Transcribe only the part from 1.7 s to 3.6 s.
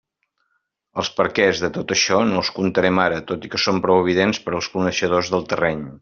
tot això no els contarem ara, tot i